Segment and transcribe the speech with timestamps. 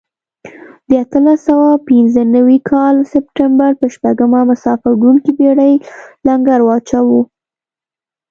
[0.89, 5.73] د اتلس سوه پنځه نوي کال سپټمبر په شپږمه مسافر وړونکې بېړۍ
[6.27, 7.21] لنګر واچاوه.